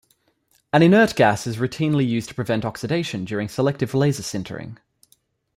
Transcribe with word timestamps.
An 0.73 0.81
inert 0.81 1.15
gas 1.15 1.45
is 1.45 1.57
routinely 1.57 2.07
used 2.07 2.27
to 2.29 2.33
prevent 2.33 2.65
oxidation 2.65 3.23
during 3.23 3.47
selective 3.47 3.93
laser 3.93 4.23
sintering. 4.23 4.77